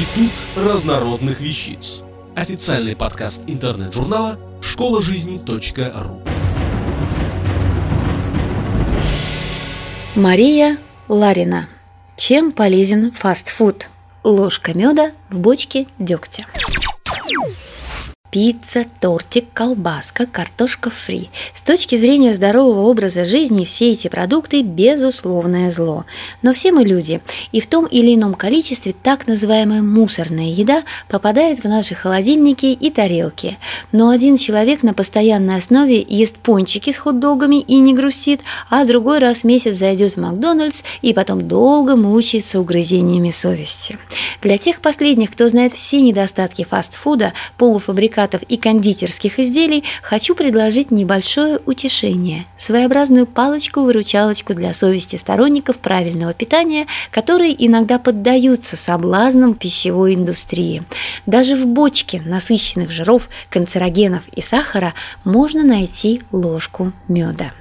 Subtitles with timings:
[0.00, 2.00] Институт разнородных вещиц.
[2.34, 6.22] Официальный подкаст интернет-журнала школа жизни.ру.
[10.14, 11.68] Мария Ларина.
[12.16, 13.90] Чем полезен фастфуд?
[14.24, 16.46] Ложка меда в бочке дегтя.
[18.30, 21.30] Пицца, тортик, колбаска, картошка фри.
[21.52, 26.04] С точки зрения здорового образа жизни все эти продукты– безусловное зло.
[26.40, 27.20] Но все мы люди,
[27.50, 32.90] и в том или ином количестве так называемая мусорная еда попадает в наши холодильники и
[32.90, 33.58] тарелки.
[33.90, 39.18] Но один человек на постоянной основе ест пончики с хот-догами и не грустит, а другой
[39.18, 43.98] раз в месяц зайдет в Макдональдс и потом долго мучается угрызениями совести.
[44.40, 50.90] Для тех последних, кто знает все недостатки фастфуда, полуфабрикатов, полуфабрикатов и кондитерских изделий, хочу предложить
[50.90, 60.82] небольшое утешение, своеобразную палочку-выручалочку для совести сторонников правильного питания, которые иногда поддаются соблазнам пищевой индустрии.
[61.26, 67.52] Даже в бочке насыщенных жиров, канцерогенов и сахара можно найти ложку меда.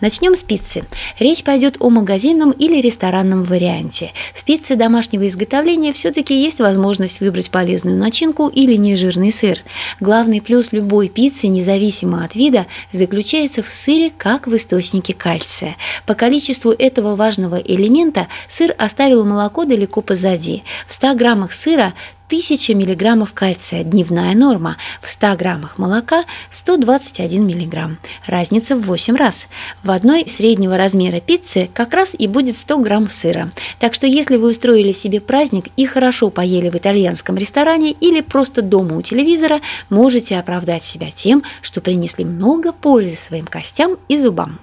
[0.00, 0.84] Начнем с пиццы.
[1.18, 4.12] Речь пойдет о магазинном или ресторанном варианте.
[4.34, 9.58] В пицце домашнего изготовления все-таки есть возможность выбрать полезную начинку или нежирный сыр.
[10.06, 15.76] Главный плюс любой пиццы, независимо от вида, заключается в сыре, как в источнике кальция.
[16.06, 20.62] По количеству этого важного элемента сыр оставил молоко далеко позади.
[20.86, 21.92] В 100 граммах сыра
[22.28, 27.98] 1000 мг кальция– дневная норма, в 100 граммах молока– 121 мг.
[28.26, 29.46] Разница в 8 раз.
[29.84, 33.52] В одной среднего размера пиццы как раз и будет 100 грамм сыра.
[33.78, 38.60] Так что если вы устроили себе праздник и хорошо поели в итальянском ресторане или просто
[38.60, 44.58] дома у телевизора, можете оправдать себя тем, что принесли много пользы своим костям и зубам.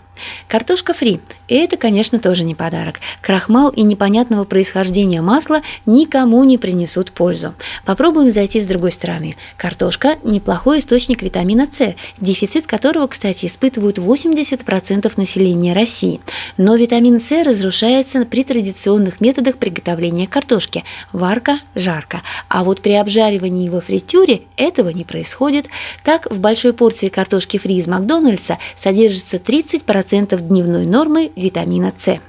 [0.47, 2.99] Картошка фри– это, конечно, тоже не подарок.
[3.21, 7.53] Крахмал и непонятного происхождения масла никому не принесут пользу.
[7.85, 9.35] Попробуем зайти с другой стороны.
[9.57, 16.21] Картошка– неплохой источник витамина С, дефицит которого, кстати, испытывают 80% населения России.
[16.57, 22.21] Но витамин С разрушается при традиционных методах приготовления картошки– варка, жарка.
[22.47, 25.67] А вот при обжаривании во фритюре этого не происходит.
[26.03, 32.19] Так, в большой порции картошки фри из Макдональдса содержится 30% 10% дневной нормы витамина С.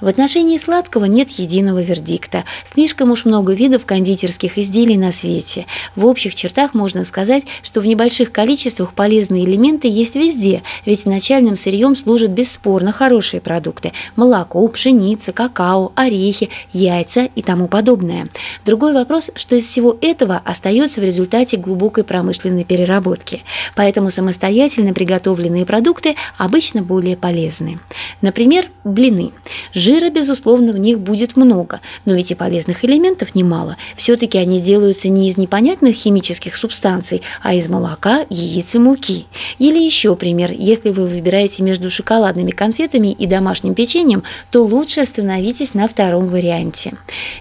[0.00, 2.44] В отношении сладкого нет единого вердикта.
[2.64, 5.66] Слишком уж много видов кондитерских изделий на свете.
[5.94, 11.56] В общих чертах можно сказать, что в небольших количествах полезные элементы есть везде, ведь начальным
[11.56, 18.28] сырьем служат бесспорно хорошие продукты– молоко, пшеница, какао, орехи, яйца и тому подобное.
[18.64, 23.42] Другой вопрос, что из всего этого остается в результате глубокой промышленной переработки.
[23.74, 27.80] Поэтому самостоятельно приготовленные продукты обычно более полезны.
[28.20, 29.32] Например, блины–
[29.74, 33.76] Жира, безусловно, в них будет много, но ведь и полезных элементов немало.
[33.96, 39.26] Все-таки они делаются не из непонятных химических субстанций, а из молока, яиц и муки.
[39.58, 45.74] Или еще пример, если вы выбираете между шоколадными конфетами и домашним печеньем, то лучше остановитесь
[45.74, 46.94] на втором варианте.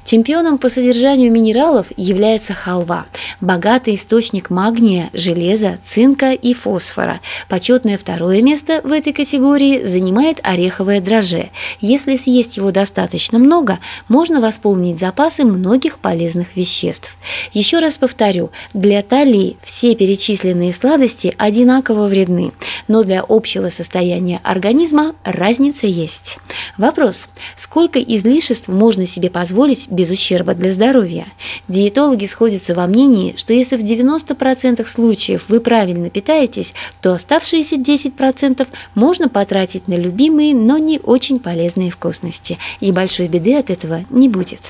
[0.04, 3.06] Чемпионом по содержанию минералов является халва,
[3.42, 7.22] богатый источник магния, железа, цинка и фосфора.
[7.50, 11.50] Почетное второе место в этой категории занимает ореховое дрожжи.
[11.82, 17.16] Если съесть его достаточно много, можно восполнить запасы многих полезных веществ.
[17.54, 22.52] Еще раз повторю, для талии все перечисленные сладости одинаково вредны,
[22.88, 26.38] но для общего состояния организма разница есть.
[26.78, 31.26] Вопрос, сколько излишеств можно себе позволить без ущерба для здоровья?
[31.68, 38.68] Диетологи сходятся во мнении, что если в 90% случаев вы правильно питаетесь, то оставшиеся 10%
[38.94, 44.06] можно потратить на любимые, но не очень полезные полезные вкусности, и большой беды от этого
[44.10, 44.62] не будет.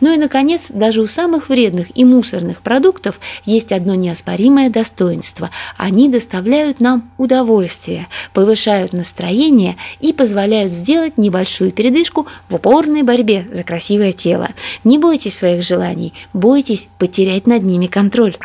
[0.00, 5.50] Ну и, наконец, даже у самых вредных и мусорных продуктов есть одно неоспоримое достоинство.
[5.76, 13.62] Они доставляют нам удовольствие, повышают настроение и позволяют сделать небольшую передышку в упорной борьбе за
[13.62, 14.48] красивое тело.
[14.84, 18.36] Не бойтесь своих желаний, бойтесь потерять над ними контроль.